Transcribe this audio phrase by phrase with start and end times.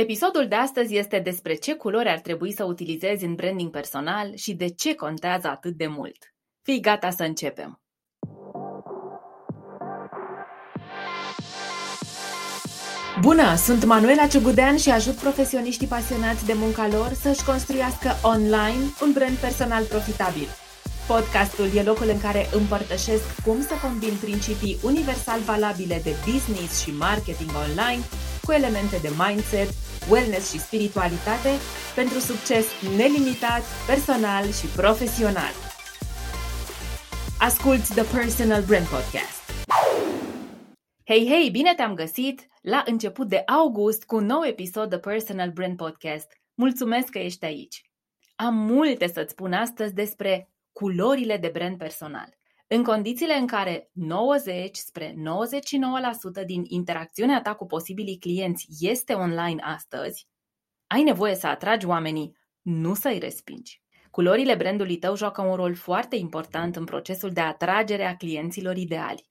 [0.00, 4.54] Episodul de astăzi este despre ce culori ar trebui să utilizezi în branding personal și
[4.54, 6.34] de ce contează atât de mult.
[6.62, 7.80] Fii gata să începem!
[13.20, 19.12] Bună, sunt Manuela Ciugudean și ajut profesioniștii pasionați de munca lor să-și construiască online un
[19.12, 20.48] brand personal profitabil.
[21.06, 26.90] Podcastul e locul în care împărtășesc cum să combin principii universal valabile de business și
[26.90, 28.02] marketing online
[28.44, 29.68] cu elemente de mindset,
[30.10, 31.50] wellness și spiritualitate
[31.94, 35.54] pentru succes nelimitat, personal și profesional.
[37.38, 39.38] Asculți The Personal Brand Podcast.
[41.04, 45.50] Hei, hei, bine te-am găsit la început de august cu un nou episod The Personal
[45.50, 46.28] Brand Podcast.
[46.54, 47.82] Mulțumesc că ești aici.
[48.36, 52.39] Am multe să-ți spun astăzi despre culorile de brand personal.
[52.72, 55.14] În condițiile în care 90 spre
[56.42, 60.28] 99% din interacțiunea ta cu posibilii clienți este online astăzi,
[60.86, 63.82] ai nevoie să atragi oamenii, nu să-i respingi.
[64.10, 69.26] Culorile brandului tău joacă un rol foarte important în procesul de atragere a clienților ideali.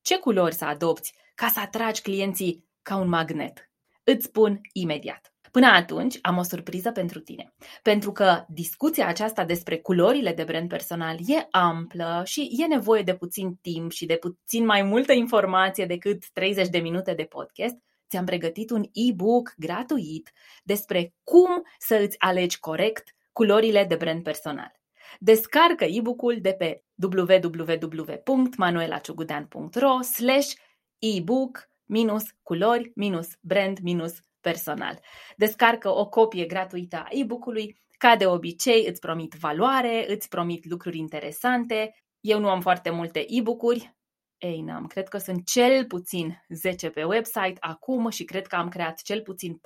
[0.00, 3.70] Ce culori să adopți ca să atragi clienții ca un magnet?
[4.04, 5.34] Îți spun imediat.
[5.56, 7.54] Până atunci, am o surpriză pentru tine.
[7.82, 13.14] Pentru că discuția aceasta despre culorile de brand personal e amplă și e nevoie de
[13.14, 17.76] puțin timp și de puțin mai multă informație decât 30 de minute de podcast,
[18.08, 20.32] ți-am pregătit un e-book gratuit
[20.62, 24.72] despre cum să îți alegi corect culorile de brand personal.
[25.18, 30.52] Descarcă e-bookul de pe www.manuelaciugudean.ro slash
[30.98, 35.00] ebook minus culori minus brand minus personal.
[35.36, 37.76] Descarcă o copie gratuită a e-book-ului.
[37.98, 41.94] Ca de obicei, îți promit valoare, îți promit lucruri interesante.
[42.20, 43.96] Eu nu am foarte multe e-book-uri,
[44.38, 44.86] ei, n-am.
[44.86, 49.22] Cred că sunt cel puțin 10 pe website acum și cred că am creat cel
[49.22, 49.60] puțin 40-50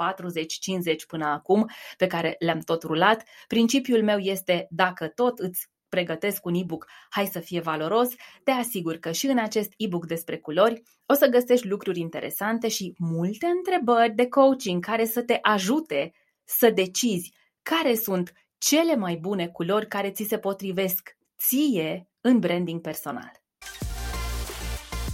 [1.06, 3.22] până acum, pe care le-am tot rulat.
[3.46, 8.08] Principiul meu este, dacă tot îți pregătesc un e-book, hai să fie valoros,
[8.44, 12.94] te asigur că și în acest e-book despre culori o să găsești lucruri interesante și
[12.98, 16.12] multe întrebări de coaching care să te ajute
[16.44, 17.32] să decizi
[17.62, 23.32] care sunt cele mai bune culori care ți se potrivesc ție în branding personal.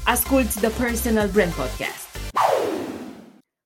[0.05, 2.06] Asculți The Personal Brand Podcast.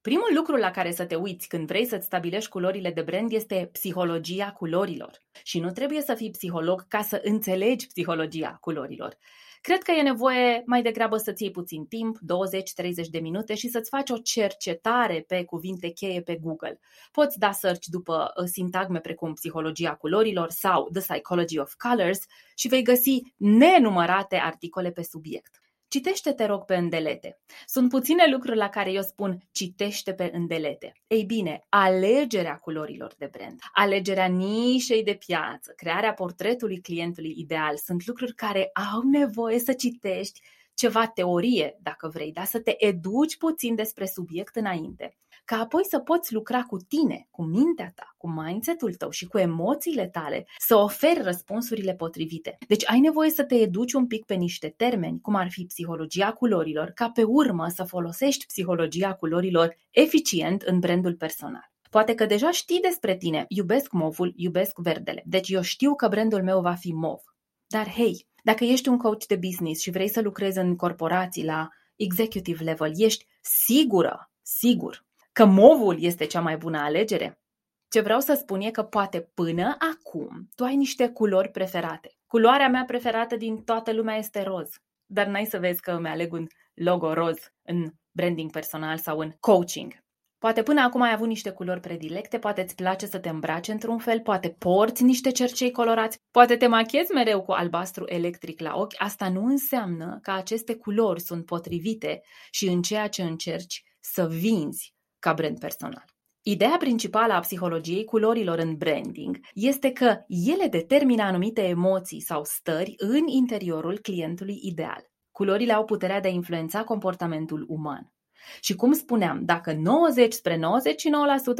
[0.00, 3.68] Primul lucru la care să te uiți când vrei să-ți stabilești culorile de brand este
[3.72, 5.22] psihologia culorilor.
[5.42, 9.16] Și nu trebuie să fii psiholog ca să înțelegi psihologia culorilor.
[9.60, 13.88] Cred că e nevoie mai degrabă să-ți iei puțin timp, 20-30 de minute și să-ți
[13.88, 16.80] faci o cercetare pe cuvinte cheie pe Google.
[17.12, 22.20] Poți da search după uh, sintagme precum psihologia culorilor sau The Psychology of Colors
[22.54, 25.60] și vei găsi nenumărate articole pe subiect.
[25.92, 27.38] Citește, te rog, pe îndelete.
[27.66, 30.92] Sunt puține lucruri la care eu spun citește pe îndelete.
[31.06, 38.06] Ei bine, alegerea culorilor de brand, alegerea nișei de piață, crearea portretului clientului ideal sunt
[38.06, 40.40] lucruri care au nevoie să citești
[40.74, 45.16] ceva teorie, dacă vrei, dar să te educi puțin despre subiect înainte
[45.50, 49.38] ca apoi să poți lucra cu tine, cu mintea ta, cu mindset-ul tău și cu
[49.38, 52.58] emoțiile tale, să oferi răspunsurile potrivite.
[52.68, 56.32] Deci ai nevoie să te educi un pic pe niște termeni, cum ar fi psihologia
[56.32, 61.70] culorilor, ca pe urmă să folosești psihologia culorilor eficient în brandul personal.
[61.90, 66.42] Poate că deja știi despre tine, iubesc movul, iubesc verdele, deci eu știu că brandul
[66.42, 67.20] meu va fi mov.
[67.66, 71.68] Dar hei, dacă ești un coach de business și vrei să lucrezi în corporații la
[71.96, 77.40] executive level, ești sigură, sigur că movul este cea mai bună alegere?
[77.88, 82.18] Ce vreau să spun e că poate până acum tu ai niște culori preferate.
[82.26, 84.70] Culoarea mea preferată din toată lumea este roz,
[85.06, 89.32] dar n-ai să vezi că îmi aleg un logo roz în branding personal sau în
[89.40, 89.92] coaching.
[90.38, 93.98] Poate până acum ai avut niște culori predilecte, poate îți place să te îmbraci într-un
[93.98, 98.94] fel, poate porți niște cercei colorați, poate te machiezi mereu cu albastru electric la ochi.
[98.96, 104.94] Asta nu înseamnă că aceste culori sunt potrivite și în ceea ce încerci să vinzi
[105.20, 106.04] ca brand personal.
[106.42, 112.94] Ideea principală a psihologiei culorilor în branding este că ele determină anumite emoții sau stări
[112.96, 115.10] în interiorul clientului ideal.
[115.30, 118.12] Culorile au puterea de a influența comportamentul uman.
[118.60, 120.60] Și cum spuneam, dacă 90 spre 99%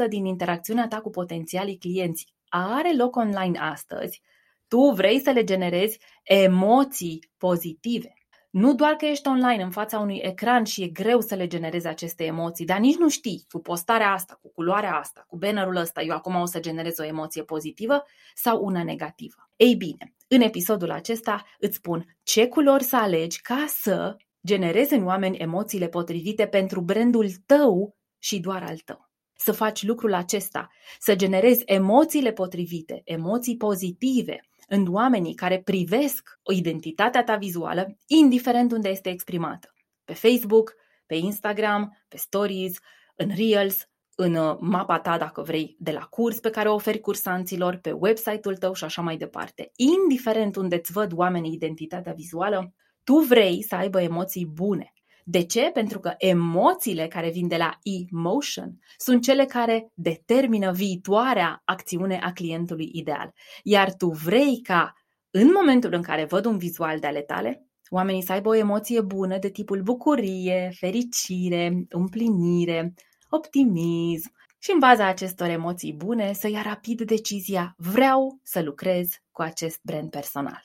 [0.09, 4.21] din interacțiunea ta cu potențialii clienți are loc online astăzi,
[4.67, 8.13] tu vrei să le generezi emoții pozitive.
[8.51, 11.87] Nu doar că ești online în fața unui ecran și e greu să le generezi
[11.87, 16.01] aceste emoții, dar nici nu știi cu postarea asta, cu culoarea asta, cu bannerul ăsta,
[16.01, 18.03] eu acum o să generez o emoție pozitivă
[18.35, 19.49] sau una negativă.
[19.55, 24.15] Ei bine, în episodul acesta îți spun ce culori să alegi ca să
[24.45, 29.09] generezi în oameni emoțiile potrivite pentru brandul tău și doar al tău.
[29.33, 30.69] să faci lucrul acesta,
[30.99, 34.39] să generezi emoțiile potrivite, emoții pozitive
[34.73, 39.73] în oamenii care privesc o identitatea ta vizuală, indiferent unde este exprimată.
[40.05, 40.73] Pe Facebook,
[41.05, 42.77] pe Instagram, pe Stories,
[43.15, 46.99] în Reels, în uh, mapa ta, dacă vrei, de la curs pe care o oferi
[46.99, 49.71] cursanților, pe website-ul tău și așa mai departe.
[49.75, 52.73] Indiferent unde îți văd oamenii identitatea vizuală,
[53.03, 54.93] tu vrei să aibă emoții bune.
[55.25, 55.69] De ce?
[55.73, 62.31] Pentru că emoțiile care vin de la emotion sunt cele care determină viitoarea acțiune a
[62.31, 63.33] clientului ideal.
[63.63, 64.93] Iar tu vrei ca
[65.31, 69.01] în momentul în care văd un vizual de ale tale, oamenii să aibă o emoție
[69.01, 72.93] bună de tipul bucurie, fericire, împlinire,
[73.29, 79.41] optimism și în baza acestor emoții bune să ia rapid decizia vreau să lucrez cu
[79.41, 80.61] acest brand personal.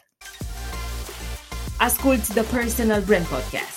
[1.79, 3.76] Asculți The Personal Brand Podcast.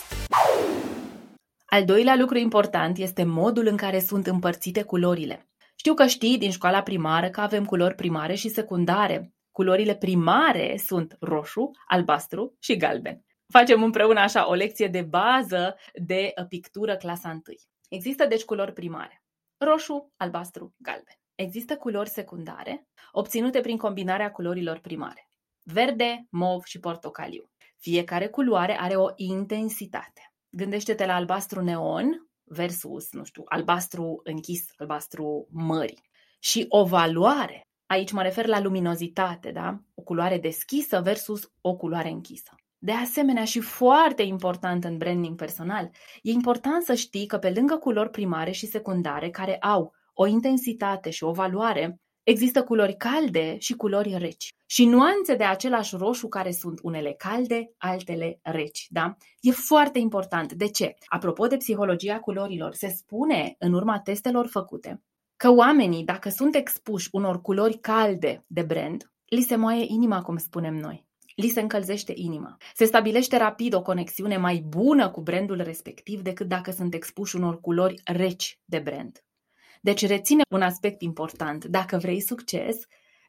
[1.70, 5.50] Al doilea lucru important este modul în care sunt împărțite culorile.
[5.76, 9.34] Știu că știi din școala primară că avem culori primare și secundare.
[9.52, 13.26] Culorile primare sunt roșu, albastru și galben.
[13.48, 17.42] Facem împreună așa o lecție de bază de pictură clasa 1.
[17.90, 19.24] Există deci culori primare.
[19.58, 21.16] Roșu, albastru, galben.
[21.36, 25.30] Există culori secundare, obținute prin combinarea culorilor primare.
[25.64, 27.52] Verde, mov și portocaliu.
[27.78, 30.29] Fiecare culoare are o intensitate.
[30.50, 36.10] Gândește-te la albastru neon versus, nu știu, albastru închis, albastru mării.
[36.40, 39.80] Și o valoare, aici mă refer la luminozitate, da?
[39.94, 42.56] O culoare deschisă versus o culoare închisă.
[42.78, 45.90] De asemenea, și foarte important în branding personal,
[46.22, 51.10] e important să știi că pe lângă culori primare și secundare care au o intensitate
[51.10, 54.54] și o valoare, există culori calde și culori reci.
[54.66, 58.88] Și nuanțe de același roșu care sunt unele calde, altele reci.
[58.90, 59.18] Da?
[59.42, 60.54] E foarte important.
[60.54, 60.96] De ce?
[61.06, 65.04] Apropo de psihologia culorilor, se spune în urma testelor făcute
[65.36, 70.38] că oamenii, dacă sunt expuși unor culori calde de brand, li se moaie inima, cum
[70.38, 72.58] spunem noi li se încălzește inima.
[72.76, 77.60] Se stabilește rapid o conexiune mai bună cu brandul respectiv decât dacă sunt expuși unor
[77.60, 79.24] culori reci de brand.
[79.80, 81.66] Deci reține un aspect important.
[81.66, 82.78] Dacă vrei succes,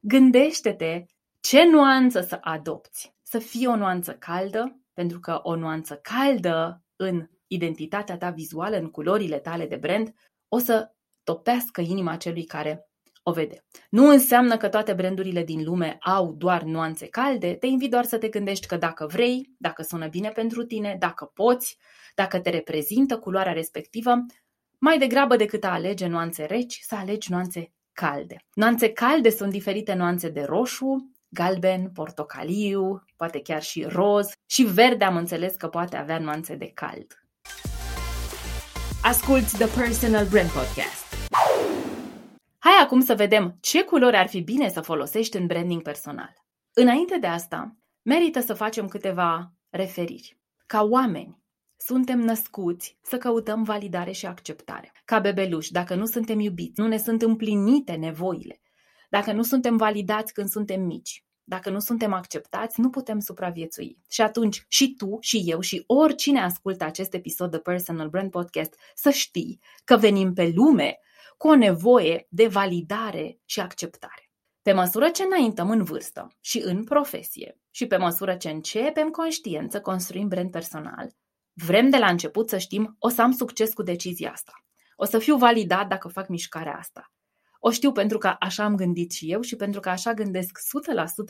[0.01, 1.05] gândește-te
[1.41, 3.15] ce nuanță să adopți.
[3.23, 8.91] Să fie o nuanță caldă, pentru că o nuanță caldă în identitatea ta vizuală, în
[8.91, 10.15] culorile tale de brand,
[10.49, 12.91] o să topească inima celui care
[13.23, 13.65] o vede.
[13.91, 18.19] Nu înseamnă că toate brandurile din lume au doar nuanțe calde, te invit doar să
[18.19, 21.79] te gândești că dacă vrei, dacă sună bine pentru tine, dacă poți,
[22.15, 24.15] dacă te reprezintă culoarea respectivă,
[24.81, 28.37] mai degrabă decât a alege nuanțe reci, să alegi nuanțe calde.
[28.55, 35.05] Nuanțe calde sunt diferite nuanțe de roșu, galben, portocaliu, poate chiar și roz și verde
[35.05, 37.07] am înțeles că poate avea nuanțe de cald.
[39.03, 41.15] Asculți The Personal Brand Podcast.
[42.59, 46.35] Hai acum să vedem ce culori ar fi bine să folosești în branding personal.
[46.73, 50.39] Înainte de asta, merită să facem câteva referiri.
[50.67, 51.40] Ca oameni,
[51.83, 54.93] suntem născuți să căutăm validare și acceptare.
[55.05, 58.61] Ca bebeluși, dacă nu suntem iubiți, nu ne sunt împlinite nevoile,
[59.09, 63.99] dacă nu suntem validați când suntem mici, dacă nu suntem acceptați, nu putem supraviețui.
[64.09, 68.75] Și atunci și tu, și eu, și oricine ascultă acest episod de Personal Brand Podcast
[68.95, 70.99] să știi că venim pe lume
[71.37, 74.31] cu o nevoie de validare și acceptare.
[74.63, 79.71] Pe măsură ce înaintăm în vârstă și în profesie și pe măsură ce începem conștient
[79.71, 81.11] să construim brand personal,
[81.65, 84.53] vrem de la început să știm o să am succes cu decizia asta.
[84.97, 87.13] O să fiu validat dacă fac mișcarea asta.
[87.59, 90.59] O știu pentru că așa am gândit și eu și pentru că așa gândesc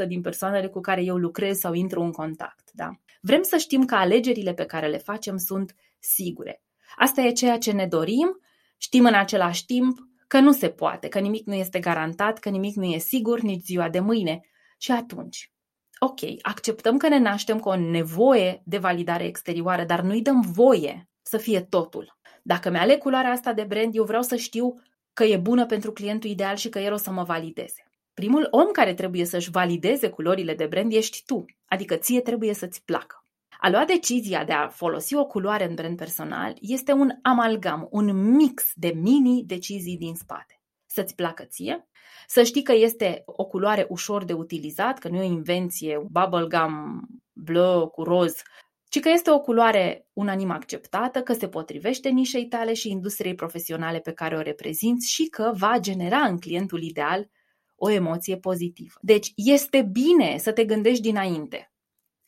[0.05, 2.71] 100% din persoanele cu care eu lucrez sau intru în contact.
[2.73, 2.91] Da?
[3.21, 6.63] Vrem să știm că alegerile pe care le facem sunt sigure.
[6.97, 8.41] Asta e ceea ce ne dorim
[8.83, 12.75] Știm în același timp că nu se poate, că nimic nu este garantat, că nimic
[12.75, 14.41] nu e sigur nici ziua de mâine.
[14.79, 15.53] Și atunci,
[16.03, 21.09] ok, acceptăm că ne naștem cu o nevoie de validare exterioară, dar nu-i dăm voie
[21.23, 22.19] să fie totul.
[22.43, 24.75] Dacă mi-aleg culoarea asta de brand, eu vreau să știu
[25.13, 27.85] că e bună pentru clientul ideal și că el o să mă valideze.
[28.15, 32.85] Primul om care trebuie să-și valideze culorile de brand ești tu, adică ție trebuie să-ți
[32.85, 33.25] placă.
[33.59, 38.35] A lua decizia de a folosi o culoare în brand personal este un amalgam, un
[38.37, 40.60] mix de mini-decizii din spate.
[40.93, 41.89] Să-ți placă ție,
[42.27, 47.07] să știi că este o culoare ușor de utilizat, că nu e o invenție bubblegum
[47.33, 48.43] bleu cu roz,
[48.89, 53.99] ci că este o culoare unanim acceptată, că se potrivește nișei tale și industriei profesionale
[53.99, 57.31] pe care o reprezinți și că va genera în clientul ideal
[57.77, 58.99] o emoție pozitivă.
[59.01, 61.73] Deci este bine să te gândești dinainte.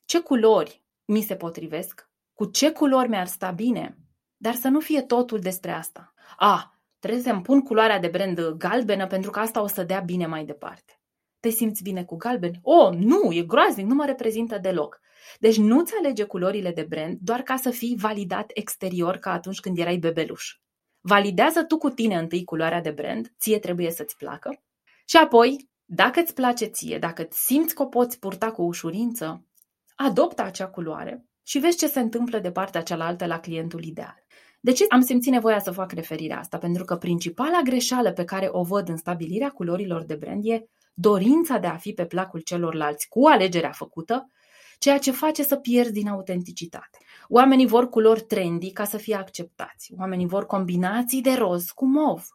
[0.05, 3.99] Ce culori mi se potrivesc, cu ce culori mi-ar sta bine,
[4.37, 6.13] dar să nu fie totul despre asta.
[6.37, 6.72] A,
[7.03, 10.45] Trebuie să-mi pun culoarea de brand galbenă pentru că asta o să dea bine mai
[10.45, 11.01] departe.
[11.41, 12.59] Te simți bine cu galben?
[12.63, 15.01] Oh, nu, e groaznic, nu mă reprezintă deloc.
[15.39, 19.79] Deci nu-ți alege culorile de brand doar ca să fii validat exterior ca atunci când
[19.79, 20.55] erai bebeluș.
[21.01, 24.63] Validează tu cu tine întâi culoarea de brand, ție trebuie să-ți placă.
[25.05, 29.47] Și apoi, dacă îți place ție, dacă îți simți că o poți purta cu ușurință,
[29.95, 34.22] adoptă acea culoare și vezi ce se întâmplă de partea cealaltă la clientul ideal.
[34.65, 36.59] De ce am simțit nevoia să fac referirea asta?
[36.59, 41.59] Pentru că principala greșeală pe care o văd în stabilirea culorilor de brand e dorința
[41.59, 44.31] de a fi pe placul celorlalți cu alegerea făcută,
[44.79, 46.99] ceea ce face să pierzi din autenticitate.
[47.29, 49.93] Oamenii vor culori trendy ca să fie acceptați.
[49.99, 52.27] Oamenii vor combinații de roz cu mov.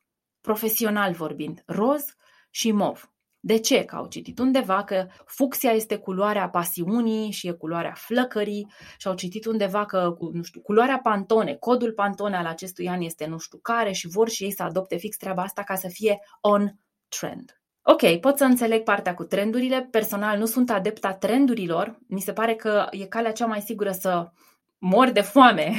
[0.41, 2.05] Profesional vorbind, roz
[2.49, 3.11] și mov.
[3.47, 3.83] De ce?
[3.83, 9.13] Că au citit undeva că fucsia este culoarea pasiunii și e culoarea flăcării și au
[9.13, 13.57] citit undeva că, nu știu, culoarea pantone, codul pantone al acestui an este nu știu
[13.57, 16.79] care și vor și ei să adopte fix treaba asta ca să fie on
[17.19, 17.61] trend.
[17.81, 19.87] Ok, pot să înțeleg partea cu trendurile.
[19.91, 21.99] Personal nu sunt adepta trendurilor.
[22.07, 24.31] Mi se pare că e calea cea mai sigură să
[24.77, 25.73] mor de foame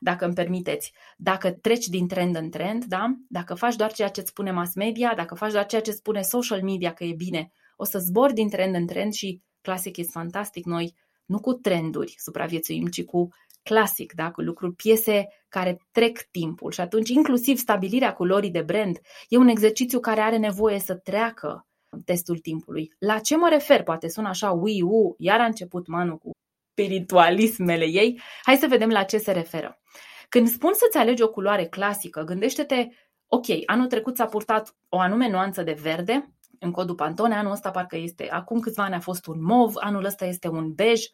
[0.00, 3.14] dacă îmi permiteți, dacă treci din trend în trend, da?
[3.28, 6.22] dacă faci doar ceea ce îți spune mass media, dacă faci doar ceea ce spune
[6.22, 10.12] social media că e bine, o să zbori din trend în trend și clasic este
[10.12, 10.64] fantastic.
[10.64, 13.28] Noi nu cu trenduri supraviețuim, ci cu
[13.62, 14.30] clasic, da?
[14.30, 19.48] cu lucruri, piese care trec timpul și atunci inclusiv stabilirea culorii de brand e un
[19.48, 21.66] exercițiu care are nevoie să treacă
[22.04, 22.92] testul timpului.
[22.98, 23.82] La ce mă refer?
[23.82, 26.30] Poate sună așa, ui, u, iar a început Manu cu
[26.78, 28.20] spiritualismele ei.
[28.42, 29.80] Hai să vedem la ce se referă.
[30.28, 32.88] Când spun să-ți alegi o culoare clasică, gândește-te,
[33.26, 37.70] ok, anul trecut s-a purtat o anume nuanță de verde, în codul Pantone, anul ăsta
[37.70, 41.04] parcă este, acum câțiva ani a fost un mov, anul ăsta este un bej,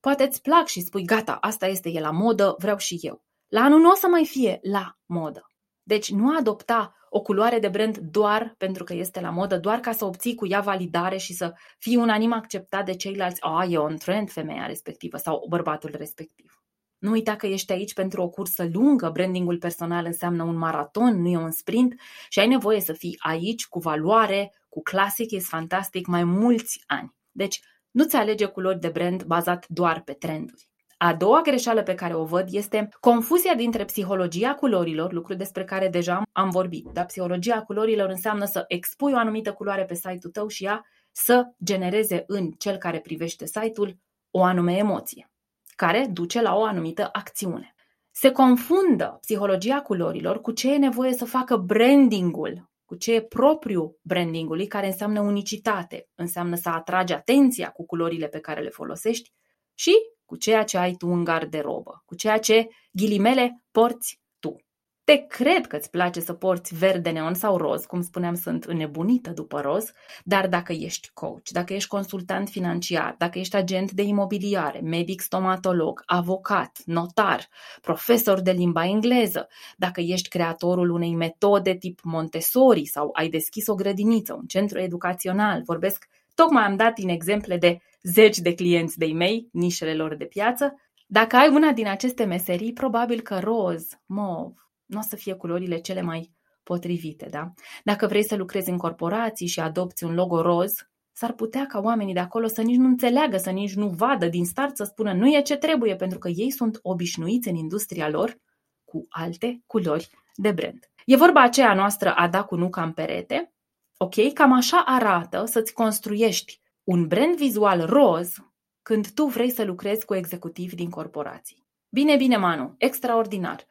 [0.00, 3.24] poate îți plac și spui, gata, asta este, e la modă, vreau și eu.
[3.48, 5.46] La anul nu o să mai fie la modă.
[5.82, 9.92] Deci nu adopta o culoare de brand doar pentru că este la modă, doar ca
[9.92, 13.40] să obții cu ea validare și să fii unanim acceptat de ceilalți.
[13.42, 16.62] A, e on trend femeia respectivă sau bărbatul respectiv.
[16.98, 21.28] Nu uita că ești aici pentru o cursă lungă, brandingul personal înseamnă un maraton, nu
[21.28, 26.06] e un sprint și ai nevoie să fii aici cu valoare, cu clasic, e fantastic,
[26.06, 27.14] mai mulți ani.
[27.30, 30.69] Deci nu-ți alege culori de brand bazat doar pe trenduri.
[31.02, 35.88] A doua greșeală pe care o văd este confuzia dintre psihologia culorilor, lucru despre care
[35.88, 36.86] deja am vorbit.
[36.92, 41.44] Dar psihologia culorilor înseamnă să expui o anumită culoare pe site-ul tău și ea să
[41.64, 43.96] genereze în cel care privește site-ul
[44.30, 45.30] o anume emoție,
[45.76, 47.74] care duce la o anumită acțiune.
[48.10, 53.96] Se confundă psihologia culorilor cu ce e nevoie să facă brandingul, cu ce e propriu
[54.02, 59.32] brandingului, care înseamnă unicitate, înseamnă să atragi atenția cu culorile pe care le folosești
[59.74, 59.92] și
[60.30, 64.56] cu ceea ce ai tu în garderobă, cu ceea ce, ghilimele, porți tu.
[65.04, 69.30] Te cred că îți place să porți verde, neon sau roz, cum spuneam, sunt înnebunită
[69.30, 69.92] după roz,
[70.24, 76.02] dar dacă ești coach, dacă ești consultant financiar, dacă ești agent de imobiliare, medic stomatolog,
[76.06, 77.48] avocat, notar,
[77.80, 83.74] profesor de limba engleză, dacă ești creatorul unei metode tip Montessori sau ai deschis o
[83.74, 89.12] grădiniță, un centru educațional, vorbesc Tocmai am dat din exemple de zeci de clienți de-ai
[89.12, 90.74] mei, nișele lor de piață.
[91.06, 94.52] Dacă ai una din aceste meserii, probabil că roz, mov,
[94.86, 96.32] nu o să fie culorile cele mai
[96.62, 97.52] potrivite, da?
[97.84, 100.72] Dacă vrei să lucrezi în corporații și adopți un logo roz,
[101.12, 104.44] s-ar putea ca oamenii de acolo să nici nu înțeleagă, să nici nu vadă din
[104.44, 108.38] start, să spună nu e ce trebuie, pentru că ei sunt obișnuiți în industria lor
[108.84, 110.90] cu alte culori de brand.
[111.06, 113.52] E vorba aceea noastră a da cu nuca în perete,
[114.02, 114.32] Ok?
[114.32, 118.34] Cam așa arată să-ți construiești un brand vizual roz
[118.82, 121.66] când tu vrei să lucrezi cu executivi din corporații.
[121.88, 123.66] Bine, bine, Manu, extraordinar.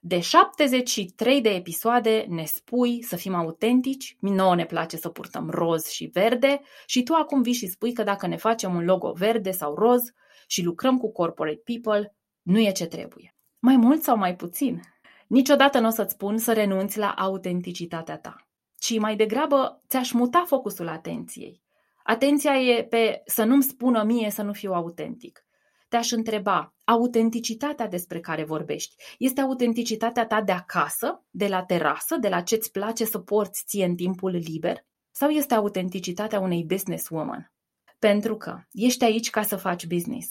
[0.00, 5.86] De 73 de episoade ne spui să fim autentici, nouă ne place să purtăm roz
[5.86, 9.50] și verde și tu acum vii și spui că dacă ne facem un logo verde
[9.50, 10.02] sau roz
[10.46, 13.36] și lucrăm cu corporate people, nu e ce trebuie.
[13.58, 14.80] Mai mult sau mai puțin?
[15.26, 18.46] Niciodată nu o să-ți spun să renunți la autenticitatea ta
[18.86, 21.62] ci mai degrabă ți-aș muta focusul atenției.
[22.02, 25.46] Atenția e pe să nu-mi spună mie să nu fiu autentic.
[25.88, 32.28] Te-aș întreba, autenticitatea despre care vorbești, este autenticitatea ta de acasă, de la terasă, de
[32.28, 34.86] la ce-ți place să porți ție în timpul liber?
[35.10, 37.52] Sau este autenticitatea unei businesswoman?
[37.98, 40.30] Pentru că ești aici ca să faci business.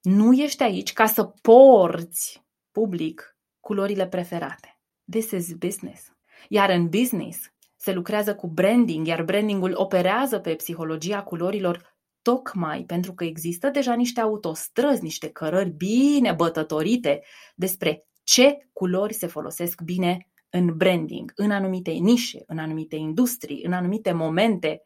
[0.00, 4.80] Nu ești aici ca să porți public culorile preferate.
[5.10, 6.12] This is business.
[6.48, 7.51] Iar în business
[7.82, 13.94] se lucrează cu branding, iar brandingul operează pe psihologia culorilor tocmai pentru că există deja
[13.94, 17.22] niște autostrăzi, niște cărări bine bătătorite
[17.54, 23.72] despre ce culori se folosesc bine în branding, în anumite nișe, în anumite industrii, în
[23.72, 24.82] anumite momente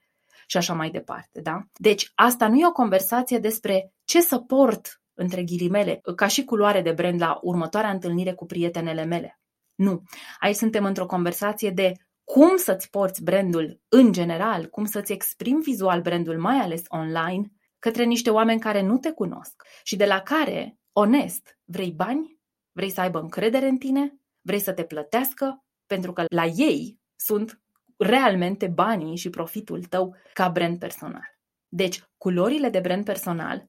[0.46, 1.40] și așa mai departe.
[1.40, 1.60] Da?
[1.74, 6.80] Deci asta nu e o conversație despre ce să port, între ghilimele, ca și culoare
[6.80, 9.40] de brand la următoarea întâlnire cu prietenele mele.
[9.74, 10.02] Nu.
[10.40, 11.92] Aici suntem într-o conversație de
[12.32, 18.04] cum să-ți porți brandul în general, cum să-ți exprimi vizual brandul, mai ales online, către
[18.04, 22.38] niște oameni care nu te cunosc și de la care, onest, vrei bani,
[22.72, 27.60] vrei să aibă încredere în tine, vrei să te plătească, pentru că la ei sunt
[27.96, 31.38] realmente banii și profitul tău ca brand personal.
[31.68, 33.66] Deci, culorile de brand personal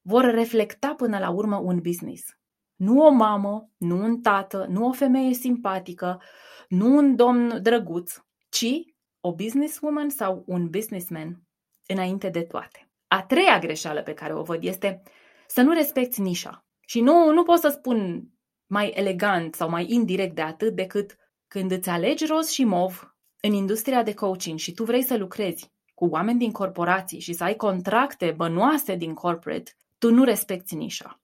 [0.00, 2.22] vor reflecta până la urmă un business.
[2.74, 6.22] Nu o mamă, nu un tată, nu o femeie simpatică,
[6.68, 8.14] nu un domn drăguț,
[8.48, 8.66] ci
[9.20, 11.42] o businesswoman sau un businessman
[11.86, 12.90] înainte de toate.
[13.06, 15.02] A treia greșeală pe care o văd este
[15.46, 16.66] să nu respecti nișa.
[16.80, 18.28] Și nu, nu pot să spun
[18.66, 23.52] mai elegant sau mai indirect de atât decât când îți alegi roz și mov în
[23.52, 27.56] industria de coaching și tu vrei să lucrezi cu oameni din corporații și să ai
[27.56, 31.20] contracte bănoase din corporate, tu nu respecti nișa.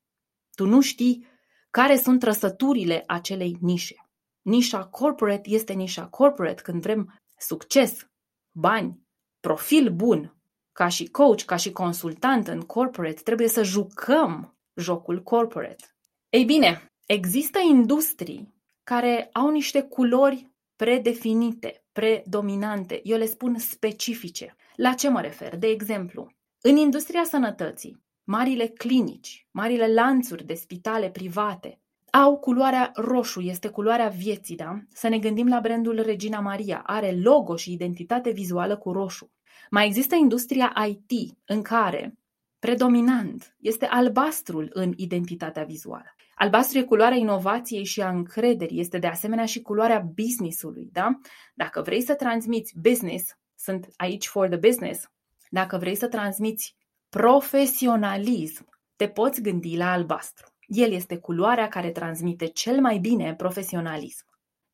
[0.55, 1.27] Tu nu știi
[1.71, 4.03] care sunt trăsăturile acelei nișe.
[4.45, 8.07] Nișa corporate este nișa corporate când vrem succes,
[8.53, 9.07] bani,
[9.41, 10.37] profil bun.
[10.73, 15.97] Ca și coach, ca și consultant în corporate, trebuie să jucăm jocul corporate.
[16.29, 24.57] Ei bine, există industrii care au niște culori predefinite, predominante, eu le spun specifice.
[24.75, 25.57] La ce mă refer?
[25.57, 31.79] De exemplu, în industria sănătății, marile clinici, marile lanțuri de spitale private
[32.16, 34.78] au culoarea roșu, este culoarea vieții, da?
[34.92, 39.30] Să ne gândim la brandul Regina Maria, are logo și identitate vizuală cu roșu.
[39.71, 42.14] Mai există industria IT, în care
[42.59, 46.14] predominant este albastrul în identitatea vizuală.
[46.35, 51.18] Albastru e culoarea inovației și a încrederii, este de asemenea și culoarea business-ului, da?
[51.54, 55.11] Dacă vrei să transmiți business, sunt aici for the business,
[55.50, 56.76] dacă vrei să transmiți
[57.08, 60.53] profesionalism, te poți gândi la albastru.
[60.67, 64.25] El este culoarea care transmite cel mai bine profesionalism.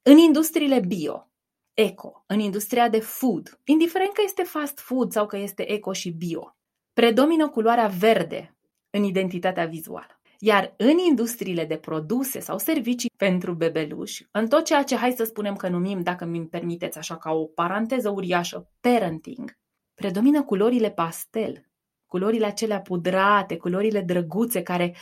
[0.02, 1.30] În industriile bio,
[1.74, 6.10] eco, în industria de food, indiferent că este fast food sau că este eco și
[6.10, 6.56] bio,
[6.92, 8.56] predomină culoarea verde
[8.90, 10.20] în identitatea vizuală.
[10.38, 15.24] Iar în industriile de produse sau servicii pentru bebeluși, în tot ceea ce hai să
[15.24, 19.58] spunem că numim, dacă mi permiteți așa ca o paranteză uriașă, parenting,
[19.94, 21.66] predomină culorile pastel,
[22.06, 24.94] culorile acelea pudrate, culorile drăguțe care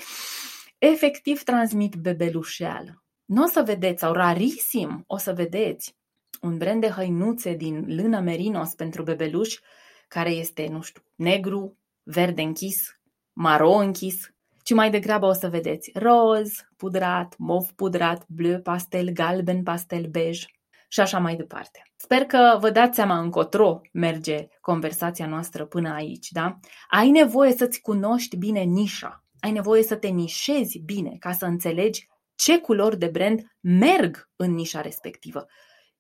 [0.79, 3.05] efectiv transmit bebelușeală.
[3.25, 5.97] Nu o să vedeți, sau rarisim o să vedeți,
[6.41, 9.61] un brand de hăinuțe din lână merinos pentru bebeluși
[10.09, 13.01] care este, nu știu, negru, verde închis,
[13.33, 14.31] maro închis,
[14.63, 20.45] ci mai degrabă o să vedeți roz, pudrat, mov pudrat, bleu pastel, galben pastel, bej
[20.89, 21.83] și așa mai departe.
[21.97, 26.59] Sper că vă dați seama încotro merge conversația noastră până aici, da?
[26.89, 32.07] Ai nevoie să-ți cunoști bine nișa, ai nevoie să te nișezi bine ca să înțelegi
[32.35, 35.47] ce culori de brand merg în nișa respectivă.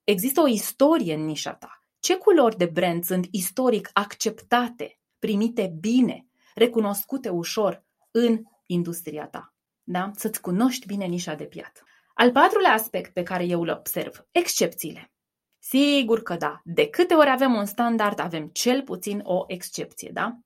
[0.04, 1.84] Există o istorie în nișa ta.
[2.00, 9.54] Ce culori de brand sunt istoric acceptate, primite bine, recunoscute ușor în industria ta?
[9.82, 10.10] Da?
[10.14, 11.82] Să-ți cunoști bine nișa de piață.
[12.14, 15.12] Al patrulea aspect pe care eu îl observ, excepțiile.
[15.58, 16.60] Sigur că da.
[16.64, 20.38] De câte ori avem un standard, avem cel puțin o excepție, da?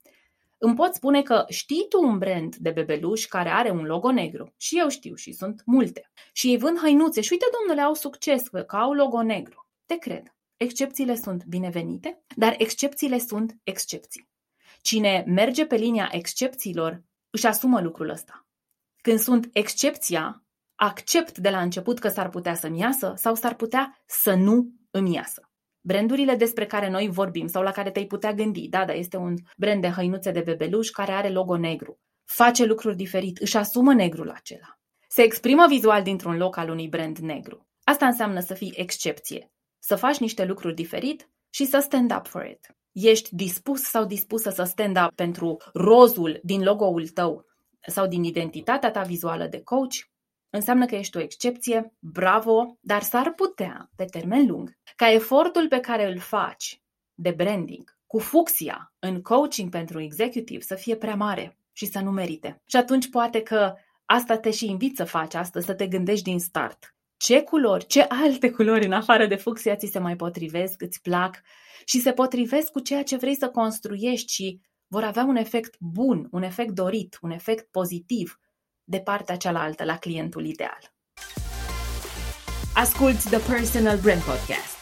[0.64, 4.54] Îmi pot spune că știi tu un brand de bebeluș care are un logo negru.
[4.56, 6.10] Și eu știu și sunt multe.
[6.32, 9.68] Și ei vând hăinuțe și uite, domnule, au succes că au logo negru.
[9.86, 10.34] Te cred.
[10.56, 14.28] Excepțiile sunt binevenite, dar excepțiile sunt excepții.
[14.80, 18.46] Cine merge pe linia excepțiilor își asumă lucrul ăsta.
[19.00, 20.44] Când sunt excepția,
[20.74, 25.14] accept de la început că s-ar putea să-mi iasă sau s-ar putea să nu îmi
[25.14, 25.51] iasă.
[25.84, 29.34] Brandurile despre care noi vorbim sau la care te-ai putea gândi, da, da, este un
[29.56, 31.98] brand de hăinuțe de bebeluș care are logo negru.
[32.24, 34.78] Face lucruri diferit, își asumă negrul acela.
[35.08, 37.66] Se exprimă vizual dintr-un loc al unui brand negru.
[37.84, 42.44] Asta înseamnă să fii excepție, să faci niște lucruri diferit și să stand up for
[42.44, 42.76] it.
[42.92, 47.46] Ești dispus sau dispusă să stand up pentru rozul din logo-ul tău
[47.86, 49.94] sau din identitatea ta vizuală de coach?
[50.54, 55.80] Înseamnă că ești o excepție, bravo, dar s-ar putea, pe termen lung, ca efortul pe
[55.80, 56.82] care îl faci
[57.14, 62.10] de branding cu fucsia în coaching pentru executive să fie prea mare și să nu
[62.10, 62.62] merite.
[62.66, 66.40] Și atunci poate că asta te și invit să faci astăzi, să te gândești din
[66.40, 66.94] start.
[67.16, 71.40] Ce culori, ce alte culori în afară de fucsia ți se mai potrivesc, îți plac
[71.84, 76.28] și se potrivesc cu ceea ce vrei să construiești și vor avea un efect bun,
[76.30, 78.40] un efect dorit, un efect pozitiv
[78.92, 80.78] de partea cealaltă, la clientul ideal.
[82.74, 84.76] Asculți The Personal Brand Podcast.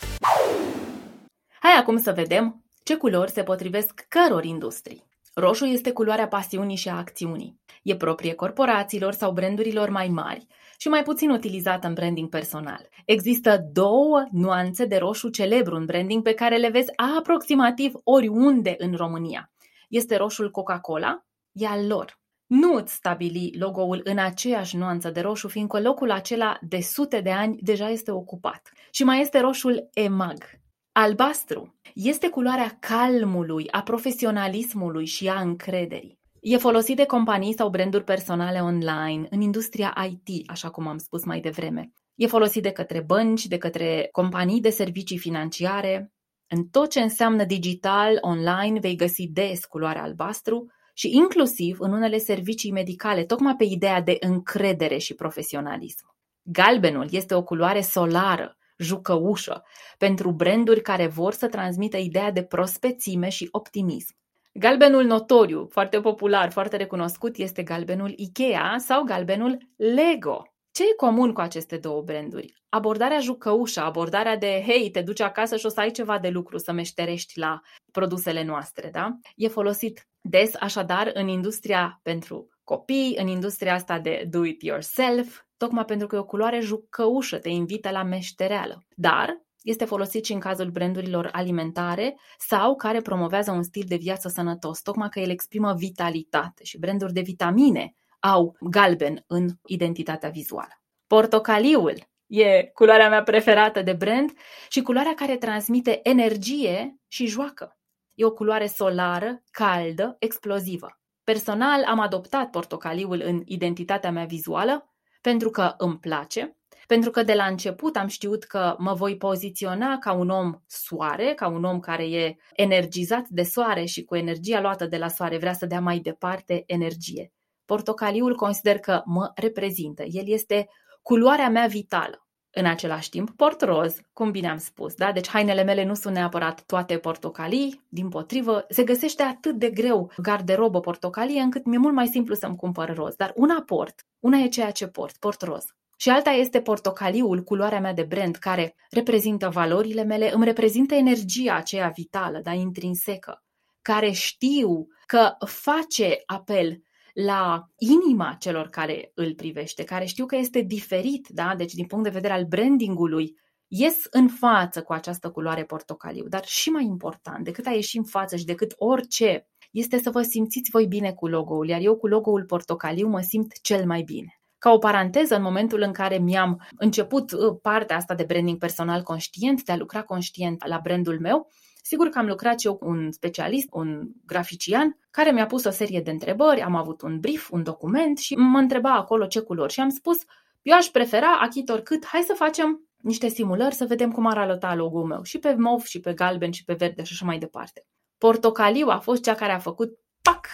[1.60, 5.08] Hai acum să vedem ce culori se potrivesc căror industrii.
[5.34, 7.60] Roșu este culoarea pasiunii și a acțiunii.
[7.82, 10.46] E proprie corporațiilor sau brandurilor mai mari
[10.78, 12.88] și mai puțin utilizată în branding personal.
[13.04, 18.94] Există două nuanțe de roșu celebru în branding pe care le vezi aproximativ oriunde în
[18.94, 19.52] România.
[19.88, 22.19] Este roșul Coca-Cola, e al lor.
[22.50, 27.30] Nu îți stabili logo-ul în aceeași nuanță de roșu, fiindcă locul acela de sute de
[27.30, 28.72] ani deja este ocupat.
[28.90, 30.44] Și mai este roșul EMAG.
[30.92, 36.18] Albastru este culoarea calmului, a profesionalismului și a încrederii.
[36.40, 41.24] E folosit de companii sau branduri personale online, în industria IT, așa cum am spus
[41.24, 41.92] mai devreme.
[42.14, 46.12] E folosit de către bănci, de către companii de servicii financiare.
[46.46, 52.18] În tot ce înseamnă digital, online, vei găsi des culoarea albastru și inclusiv în unele
[52.18, 56.14] servicii medicale, tocmai pe ideea de încredere și profesionalism.
[56.42, 59.62] Galbenul este o culoare solară, jucăușă,
[59.98, 64.18] pentru branduri care vor să transmită ideea de prospețime și optimism.
[64.52, 70.42] Galbenul notoriu, foarte popular, foarte recunoscut, este galbenul Ikea sau galbenul Lego.
[70.72, 72.54] Ce e comun cu aceste două branduri?
[72.68, 76.58] Abordarea jucăușă, abordarea de hei, te duci acasă și o să ai ceva de lucru
[76.58, 77.60] să meșterești la
[77.92, 79.18] produsele noastre, da?
[79.36, 86.06] E folosit des așadar în industria pentru copii, în industria asta de do-it-yourself, tocmai pentru
[86.06, 88.84] că e o culoare jucăușă, te invită la meștereală.
[88.96, 94.28] Dar este folosit și în cazul brandurilor alimentare sau care promovează un stil de viață
[94.28, 100.82] sănătos, tocmai că el exprimă vitalitate și branduri de vitamine au galben în identitatea vizuală.
[101.06, 104.30] Portocaliul e culoarea mea preferată de brand
[104.68, 107.79] și culoarea care transmite energie și joacă.
[108.20, 111.00] E o culoare solară, caldă, explozivă.
[111.24, 116.56] Personal am adoptat portocaliul în identitatea mea vizuală pentru că îmi place,
[116.86, 121.32] pentru că de la început am știut că mă voi poziționa ca un om soare,
[121.34, 125.38] ca un om care e energizat de soare și cu energia luată de la soare
[125.38, 127.32] vrea să dea mai departe energie.
[127.64, 130.02] Portocaliul consider că mă reprezintă.
[130.02, 130.68] El este
[131.02, 132.29] culoarea mea vitală.
[132.52, 135.12] În același timp, port roz, cum bine am spus, da?
[135.12, 140.12] Deci hainele mele nu sunt neapărat toate portocalii, din potrivă, se găsește atât de greu
[140.16, 143.14] garderobă portocalie încât mi-e mult mai simplu să-mi cumpăr roz.
[143.14, 145.64] Dar una port, una e ceea ce port, port roz.
[145.96, 151.54] Și alta este portocaliul, culoarea mea de brand, care reprezintă valorile mele, îmi reprezintă energia
[151.54, 153.42] aceea vitală, da, intrinsecă,
[153.82, 156.82] care știu că face apel
[157.24, 161.54] la inima celor care îl privește, care știu că este diferit, da?
[161.56, 166.44] deci din punct de vedere al brandingului, ies în față cu această culoare portocaliu, dar
[166.44, 170.70] și mai important, decât a ieși în față și decât orice, este să vă simțiți
[170.70, 174.40] voi bine cu logo-ul, iar eu cu logo-ul portocaliu mă simt cel mai bine.
[174.58, 179.02] Ca o paranteză, în momentul în care mi-am început uh, partea asta de branding personal
[179.02, 181.50] conștient, de a lucra conștient la brandul meu,
[181.82, 185.70] Sigur că am lucrat și eu cu un specialist, un grafician, care mi-a pus o
[185.70, 189.72] serie de întrebări, am avut un brief, un document și mă întreba acolo ce culori
[189.72, 190.18] și am spus,
[190.62, 194.74] eu aș prefera, achit oricât, hai să facem niște simulări să vedem cum ar arăta
[194.74, 197.86] logo-ul meu, și pe mov, și pe galben, și pe verde și așa mai departe.
[198.18, 200.46] Portocaliu a fost cea care a făcut pac,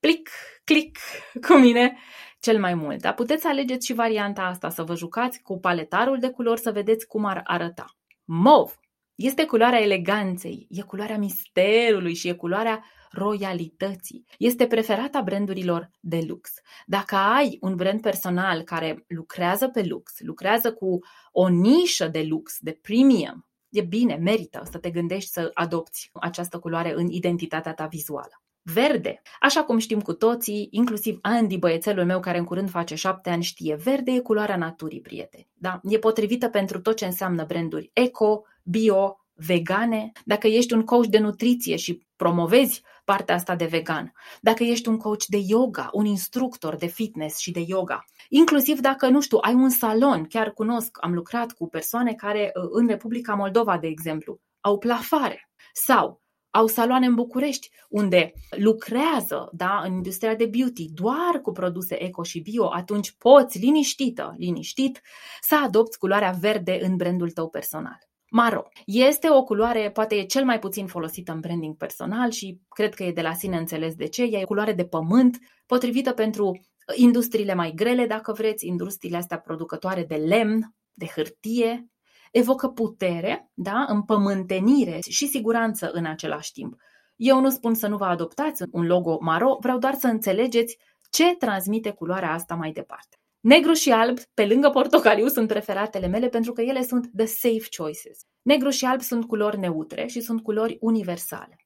[0.00, 0.30] plic,
[0.64, 0.98] click
[1.46, 1.98] cu mine
[2.40, 3.00] cel mai mult.
[3.00, 7.06] Dar puteți alegeți și varianta asta, să vă jucați cu paletarul de culori să vedeți
[7.06, 7.84] cum ar arăta.
[8.24, 8.78] Mov
[9.14, 14.24] este culoarea eleganței, e culoarea misterului și e culoarea royalității.
[14.38, 16.50] Este preferata brandurilor de lux.
[16.86, 20.98] Dacă ai un brand personal care lucrează pe lux, lucrează cu
[21.32, 26.58] o nișă de lux, de premium, e bine, merită să te gândești să adopți această
[26.58, 28.43] culoare în identitatea ta vizuală.
[28.72, 29.22] Verde.
[29.40, 33.42] Așa cum știm cu toții, inclusiv Andy, băiețelul meu care în curând face șapte ani,
[33.42, 35.48] știe, verde e culoarea naturii, prieteni.
[35.54, 35.80] Da?
[35.82, 41.18] E potrivită pentru tot ce înseamnă branduri eco, bio, vegane, dacă ești un coach de
[41.18, 46.76] nutriție și promovezi partea asta de vegan, dacă ești un coach de yoga, un instructor
[46.76, 51.14] de fitness și de yoga, inclusiv dacă, nu știu, ai un salon, chiar cunosc, am
[51.14, 56.22] lucrat cu persoane care uh, în Republica Moldova, de exemplu, au plafare sau
[56.54, 62.22] au saloane în București unde lucrează da, în industria de beauty doar cu produse eco
[62.22, 65.00] și bio, atunci poți liniștită, liniștit,
[65.40, 67.98] să adopți culoarea verde în brandul tău personal.
[68.30, 68.68] Maro.
[68.86, 73.02] Este o culoare, poate e cel mai puțin folosită în branding personal și cred că
[73.02, 74.22] e de la sine înțeles de ce.
[74.22, 76.60] Ea e culoare de pământ, potrivită pentru
[76.94, 81.88] industriile mai grele, dacă vreți, industriile astea producătoare de lemn, de hârtie.
[82.34, 86.74] Evocă putere, da, împământenire și siguranță în același timp.
[87.16, 90.76] Eu nu spun să nu vă adoptați un logo maro, vreau doar să înțelegeți
[91.10, 93.16] ce transmite culoarea asta mai departe.
[93.40, 97.68] Negru și alb, pe lângă portocaliu, sunt preferatele mele pentru că ele sunt the safe
[97.76, 98.18] choices.
[98.42, 101.56] Negru și alb sunt culori neutre și sunt culori universale.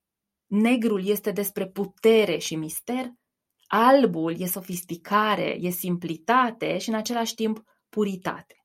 [0.46, 3.11] Negrul este despre putere și mister,
[3.66, 8.57] albul e sofisticare, e simplitate și în același timp puritate.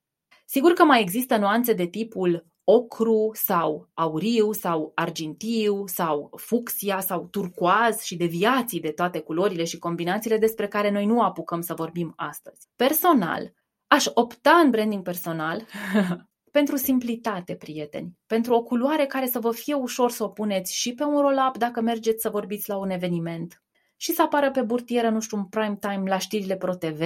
[0.45, 7.27] Sigur că mai există nuanțe de tipul ocru sau auriu sau argintiu sau fucsia sau
[7.31, 12.13] turcoaz și deviații de toate culorile și combinațiile despre care noi nu apucăm să vorbim
[12.15, 12.67] astăzi.
[12.75, 13.53] Personal,
[13.87, 15.65] aș opta în branding personal
[16.57, 20.93] pentru simplitate, prieteni, pentru o culoare care să vă fie ușor să o puneți și
[20.93, 23.63] pe un roll-up dacă mergeți să vorbiți la un eveniment
[23.97, 27.01] și să apară pe burtieră, nu știu, în prime time la știrile Pro TV,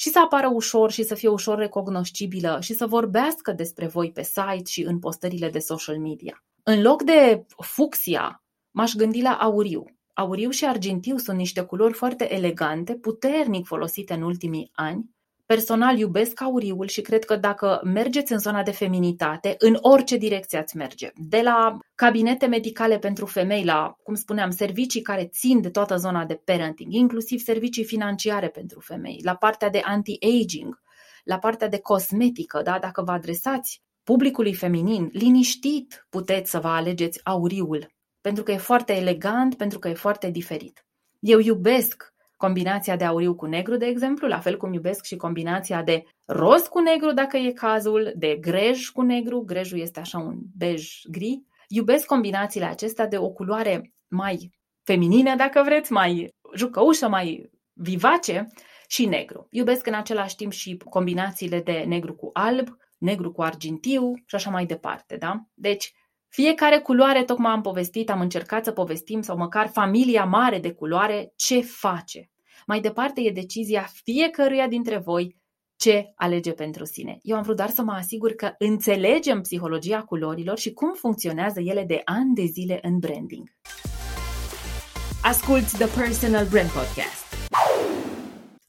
[0.00, 4.22] și să apară ușor și să fie ușor recognoscibilă și să vorbească despre voi pe
[4.22, 6.44] site și în postările de social media.
[6.62, 9.84] În loc de fucsia, m-aș gândi la auriu.
[10.14, 15.10] Auriu și argintiu sunt niște culori foarte elegante, puternic folosite în ultimii ani
[15.56, 20.58] Personal iubesc auriul și cred că dacă mergeți în zona de feminitate, în orice direcție
[20.58, 25.70] ați merge, de la cabinete medicale pentru femei la, cum spuneam, servicii care țin de
[25.70, 30.80] toată zona de parenting, inclusiv servicii financiare pentru femei, la partea de anti-aging,
[31.24, 32.78] la partea de cosmetică, da?
[32.78, 38.92] dacă vă adresați publicului feminin, liniștit puteți să vă alegeți auriul, pentru că e foarte
[38.96, 40.84] elegant, pentru că e foarte diferit.
[41.18, 45.82] Eu iubesc combinația de auriu cu negru, de exemplu, la fel cum iubesc și combinația
[45.82, 50.38] de roz cu negru, dacă e cazul, de grej cu negru, grejul este așa un
[50.56, 51.42] bej gri.
[51.68, 54.50] Iubesc combinațiile acestea de o culoare mai
[54.82, 58.46] feminină, dacă vreți, mai jucăușă, mai vivace
[58.88, 59.46] și negru.
[59.50, 64.50] Iubesc în același timp și combinațiile de negru cu alb, negru cu argintiu și așa
[64.50, 65.40] mai departe, da?
[65.54, 65.92] Deci,
[66.30, 71.32] fiecare culoare, tocmai am povestit, am încercat să povestim, sau măcar familia mare de culoare,
[71.36, 72.30] ce face.
[72.66, 75.38] Mai departe e decizia fiecăruia dintre voi
[75.76, 77.18] ce alege pentru sine.
[77.22, 81.84] Eu am vrut doar să mă asigur că înțelegem psihologia culorilor și cum funcționează ele
[81.84, 83.48] de ani de zile în branding.
[85.22, 87.28] Asculți The Personal Brand Podcast.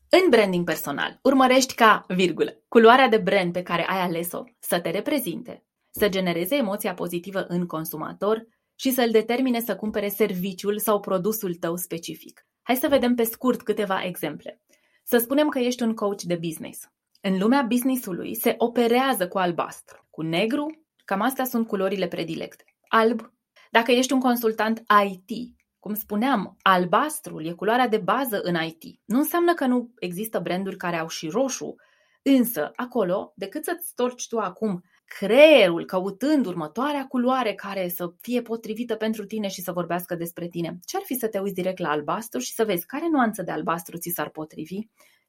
[0.10, 4.90] În branding personal, urmărești ca, virgulă, culoarea de brand pe care ai ales-o să te
[4.90, 11.56] reprezinte, să genereze emoția pozitivă în consumator și să-l determine să cumpere serviciul sau produsul
[11.56, 12.46] tău specific.
[12.62, 14.62] Hai să vedem pe scurt câteva exemple.
[15.04, 16.80] Să spunem că ești un coach de business.
[17.22, 22.64] În lumea businessului se operează cu albastru, cu negru, cam astea sunt culorile predilecte.
[22.88, 23.34] Alb,
[23.72, 29.00] dacă ești un consultant IT, cum spuneam, albastrul e culoarea de bază în IT.
[29.06, 31.76] Nu înseamnă că nu există branduri care au și roșu,
[32.22, 34.84] însă acolo, decât să-ți storci tu acum
[35.18, 40.80] creierul căutând următoarea culoare care să fie potrivită pentru tine și să vorbească despre tine.
[40.86, 43.98] Ce-ar fi să te uiți direct la albastru și să vezi care nuanță de albastru
[43.98, 44.80] ți s-ar potrivi?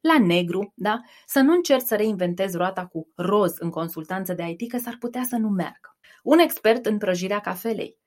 [0.00, 1.00] La negru, da?
[1.26, 5.22] Să nu încerci să reinventezi roata cu roz în consultanță de IT, că s-ar putea
[5.28, 5.96] să nu meargă.
[6.22, 7.98] Un expert în prăjirea cafelei.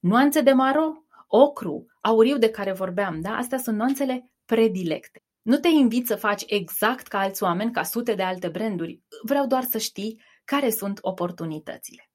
[0.00, 0.92] Nuanțe de maro,
[1.26, 3.36] ocru, auriu de care vorbeam, da?
[3.36, 5.22] Astea sunt nuanțele predilecte.
[5.42, 9.02] Nu te invit să faci exact ca alți oameni, ca sute de alte branduri.
[9.22, 12.10] Vreau doar să știi care sunt oportunitățile.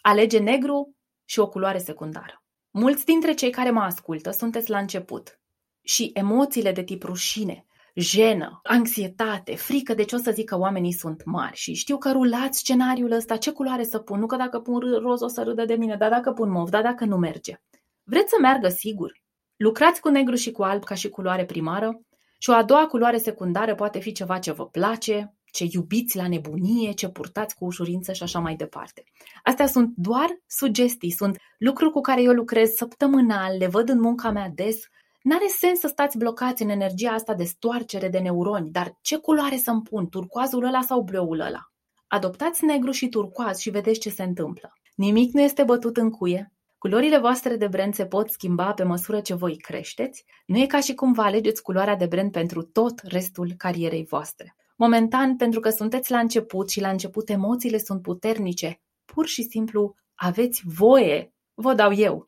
[0.01, 2.43] Alege negru și o culoare secundară.
[2.69, 5.39] Mulți dintre cei care mă ascultă sunteți la început
[5.81, 7.65] și emoțiile de tip rușine,
[7.99, 12.59] jenă, anxietate, frică de ce o să zică oamenii sunt mari și știu că rulați
[12.59, 15.73] scenariul ăsta, ce culoare să pun, nu că dacă pun roz o să râdă de
[15.73, 17.61] mine, dar dacă pun mov, dar dacă nu merge.
[18.03, 19.21] Vreți să meargă sigur?
[19.55, 22.01] Lucrați cu negru și cu alb ca și culoare primară
[22.37, 26.27] și o a doua culoare secundară poate fi ceva ce vă place, ce iubiți la
[26.27, 29.03] nebunie, ce purtați cu ușurință și așa mai departe.
[29.43, 34.31] Astea sunt doar sugestii, sunt lucruri cu care eu lucrez săptămânal, le văd în munca
[34.31, 34.79] mea des.
[35.21, 39.57] N-are sens să stați blocați în energia asta de stoarcere de neuroni, dar ce culoare
[39.57, 41.71] să-mi pun, turcoazul ăla sau bleul ăla?
[42.07, 44.73] Adoptați negru și turcoaz și vedeți ce se întâmplă.
[44.95, 49.19] Nimic nu este bătut în cuie, Culorile voastre de brand se pot schimba pe măsură
[49.19, 50.25] ce voi creșteți.
[50.45, 54.55] Nu e ca și cum vă alegeți culoarea de brand pentru tot restul carierei voastre.
[54.75, 59.95] Momentan, pentru că sunteți la început și la început emoțiile sunt puternice, pur și simplu
[60.15, 62.23] aveți voie, vă dau eu,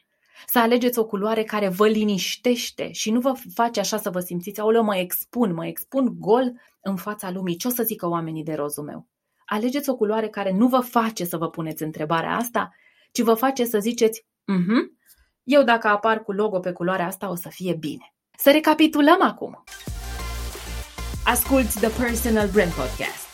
[0.47, 4.60] să alegeți o culoare care vă liniștește și nu vă face așa să vă simțiți,
[4.60, 8.54] aoleu, mă expun, mă expun gol în fața lumii, ce o să zică oamenii de
[8.54, 9.08] rozul meu?
[9.45, 12.75] Alegeți o culoare care nu vă face să vă puneți întrebarea asta,
[13.12, 14.97] ci vă face să ziceți, mhm,
[15.43, 18.13] eu dacă apar cu logo pe culoarea asta o să fie bine.
[18.38, 19.63] Să recapitulăm acum.
[21.25, 23.28] Asculți The Personal Brand Podcast.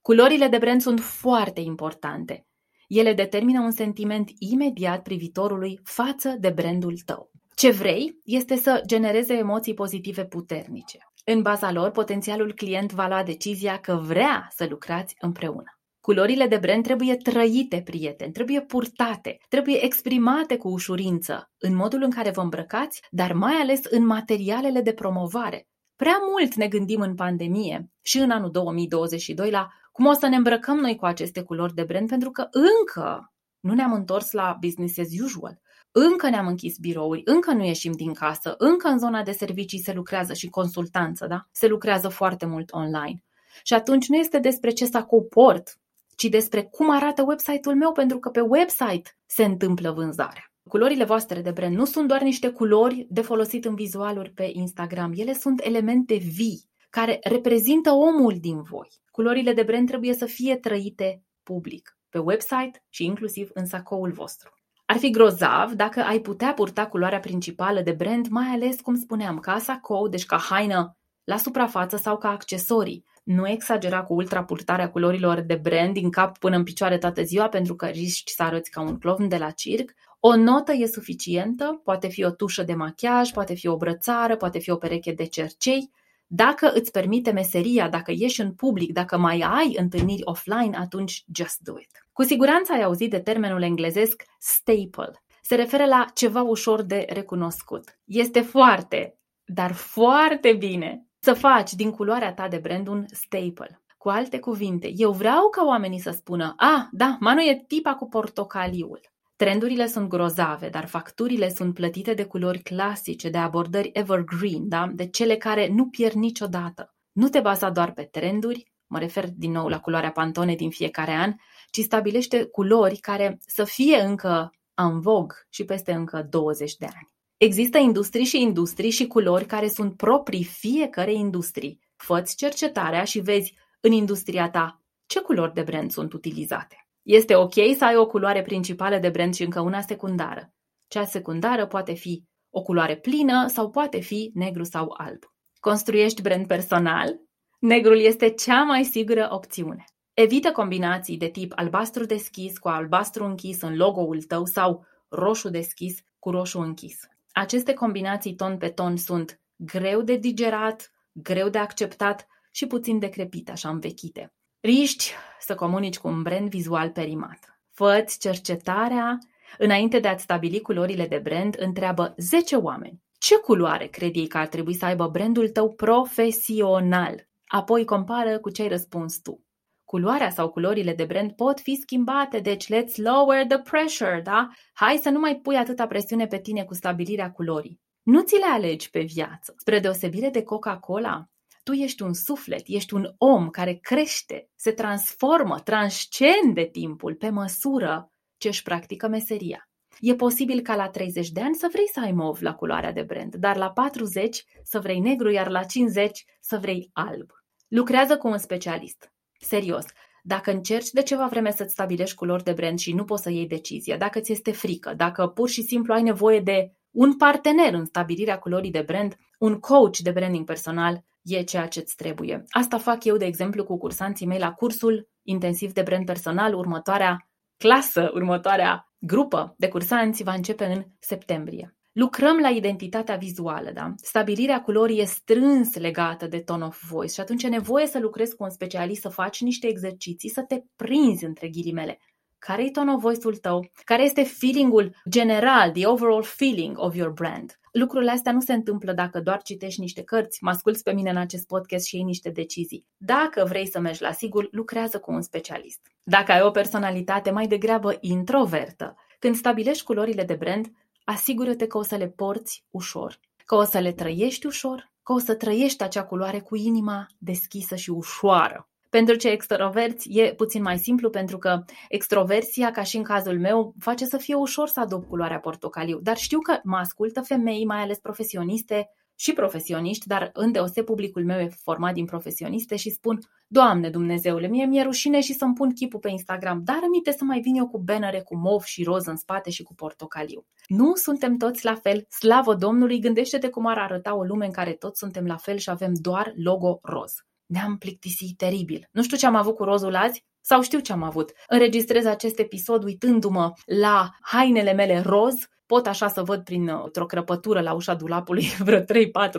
[0.00, 2.46] Culorile de brand sunt foarte importante.
[2.88, 7.30] Ele determină un sentiment imediat privitorului față de brandul tău.
[7.54, 10.98] Ce vrei este să genereze emoții pozitive puternice.
[11.24, 15.78] În baza lor, potențialul client va lua decizia că vrea să lucrați împreună.
[16.00, 22.10] Culorile de brand trebuie trăite, prieteni, trebuie purtate, trebuie exprimate cu ușurință, în modul în
[22.10, 25.68] care vă îmbrăcați, dar mai ales în materialele de promovare,
[26.02, 30.36] Prea mult ne gândim în pandemie și în anul 2022 la cum o să ne
[30.36, 34.98] îmbrăcăm noi cu aceste culori de brand, pentru că încă nu ne-am întors la business
[34.98, 35.60] as usual.
[35.92, 39.92] Încă ne-am închis birouri, încă nu ieșim din casă, încă în zona de servicii se
[39.92, 41.46] lucrează și consultanță, da?
[41.52, 43.22] Se lucrează foarte mult online.
[43.62, 45.78] Și atunci nu este despre ce să comport,
[46.16, 50.52] ci despre cum arată website-ul meu, pentru că pe website se întâmplă vânzarea.
[50.68, 55.12] Culorile voastre de brand nu sunt doar niște culori de folosit în vizualuri pe Instagram,
[55.16, 58.88] ele sunt elemente vii care reprezintă omul din voi.
[59.10, 64.50] Culorile de brand trebuie să fie trăite public, pe website și inclusiv în sacoul vostru.
[64.86, 69.38] Ar fi grozav dacă ai putea purta culoarea principală de brand, mai ales, cum spuneam,
[69.38, 73.04] ca sacou, deci ca haină la suprafață sau ca accesorii.
[73.24, 77.74] Nu exagera cu ultrapurtarea culorilor de brand din cap până în picioare toată ziua pentru
[77.74, 79.92] că riști să arăți ca un clovn de la circ.
[80.20, 84.58] O notă e suficientă, poate fi o tușă de machiaj, poate fi o brățară, poate
[84.58, 85.90] fi o pereche de cercei.
[86.30, 91.58] Dacă îți permite meseria, dacă ieși în public, dacă mai ai întâlniri offline, atunci just
[91.58, 92.06] do it.
[92.12, 95.22] Cu siguranță ai auzit de termenul englezesc staple.
[95.42, 97.98] Se referă la ceva ușor de recunoscut.
[98.04, 103.82] Este foarte, dar foarte bine să faci din culoarea ta de brand un staple.
[103.96, 107.94] Cu alte cuvinte, eu vreau ca oamenii să spună, a, ah, da, Manu e tipa
[107.94, 109.00] cu portocaliul.
[109.38, 114.90] Trendurile sunt grozave, dar facturile sunt plătite de culori clasice, de abordări evergreen, da?
[114.94, 116.94] de cele care nu pierd niciodată.
[117.12, 121.12] Nu te baza doar pe trenduri, mă refer din nou la culoarea Pantone din fiecare
[121.12, 121.34] an,
[121.70, 127.10] ci stabilește culori care să fie încă în vogue și peste încă 20 de ani.
[127.36, 131.80] Există industrii și industrii și culori care sunt proprii fiecare industrii.
[131.96, 136.87] Făți cercetarea și vezi în industria ta ce culori de brand sunt utilizate.
[137.08, 140.52] Este ok să ai o culoare principală de brand și încă una secundară.
[140.88, 145.22] Cea secundară poate fi o culoare plină sau poate fi negru sau alb.
[145.60, 147.20] Construiești brand personal?
[147.58, 149.84] Negrul este cea mai sigură opțiune.
[150.14, 155.98] Evită combinații de tip albastru deschis cu albastru închis în logo-ul tău sau roșu deschis
[156.18, 156.98] cu roșu închis.
[157.32, 163.50] Aceste combinații ton pe ton sunt greu de digerat, greu de acceptat și puțin decrepite,
[163.50, 164.32] așa învechite.
[164.60, 167.60] Riști să comunici cu un brand vizual perimat.
[167.70, 169.18] Făți cercetarea
[169.58, 173.02] înainte de a-ți stabili culorile de brand, întreabă 10 oameni.
[173.18, 177.28] Ce culoare cred ei că ar trebui să aibă brandul tău profesional?
[177.46, 179.44] Apoi compară cu ce ai răspuns tu.
[179.84, 184.48] Culoarea sau culorile de brand pot fi schimbate, deci let's lower the pressure, da?
[184.72, 187.80] Hai să nu mai pui atâta presiune pe tine cu stabilirea culorii.
[188.02, 189.54] Nu ți le alegi pe viață.
[189.56, 191.28] Spre deosebire de Coca-Cola,
[191.68, 198.12] tu ești un suflet, ești un om care crește, se transformă, transcende timpul pe măsură
[198.36, 199.68] ce își practică meseria.
[200.00, 203.02] E posibil ca la 30 de ani să vrei să ai mov la culoarea de
[203.02, 207.30] brand, dar la 40 să vrei negru, iar la 50 să vrei alb.
[207.68, 209.12] Lucrează cu un specialist.
[209.40, 209.84] Serios,
[210.22, 213.46] Dacă încerci de ceva vreme să-ți stabilești culori de brand și nu poți să iei
[213.46, 217.84] decizia, dacă ți este frică, dacă pur și simplu ai nevoie de un partener în
[217.84, 222.44] stabilirea culorii de brand, un coach de branding personal e ceea ce îți trebuie.
[222.48, 226.54] Asta fac eu, de exemplu, cu cursanții mei la cursul intensiv de brand personal.
[226.54, 231.78] Următoarea clasă, următoarea grupă de cursanți va începe în septembrie.
[231.92, 233.94] Lucrăm la identitatea vizuală, da?
[233.96, 238.34] Stabilirea culorii e strâns legată de tone of voice și atunci e nevoie să lucrezi
[238.34, 241.98] cu un specialist, să faci niște exerciții, să te prinzi între ghilimele.
[242.38, 243.70] Care e tone of voice-ul tău?
[243.84, 247.58] Care este feeling-ul general, the overall feeling of your brand?
[247.72, 251.16] Lucrurile astea nu se întâmplă dacă doar citești niște cărți, mă asculți pe mine în
[251.16, 252.86] acest podcast și iei niște decizii.
[252.96, 255.80] Dacă vrei să mergi la sigur, lucrează cu un specialist.
[256.02, 260.72] Dacă ai o personalitate mai degrabă introvertă, când stabilești culorile de brand,
[261.04, 265.18] asigură-te că o să le porți ușor, că o să le trăiești ușor, că o
[265.18, 268.68] să trăiești acea culoare cu inima deschisă și ușoară.
[268.90, 273.74] Pentru cei extroverți e puțin mai simplu pentru că extroversia, ca și în cazul meu,
[273.78, 275.98] face să fie ușor să adopt culoarea portocaliu.
[276.02, 281.38] Dar știu că mă ascultă femei, mai ales profesioniste și profesioniști, dar îndeose publicul meu
[281.38, 286.00] e format din profesioniste și spun Doamne Dumnezeule, mie mi-e rușine și să-mi pun chipul
[286.00, 289.16] pe Instagram, dar aminte să mai vin eu cu bannere cu mov și roz în
[289.16, 290.46] spate și cu portocaliu.
[290.66, 294.72] Nu suntem toți la fel, slavă Domnului, gândește-te cum ar arăta o lume în care
[294.72, 298.88] toți suntem la fel și avem doar logo roz ne-am plictisit teribil.
[298.92, 301.32] Nu știu ce am avut cu rozul azi, sau știu ce am avut.
[301.48, 305.34] Înregistrez acest episod uitându-mă la hainele mele roz,
[305.66, 308.84] pot așa să văd prin uh, o crăpătură la ușa dulapului vreo 3-4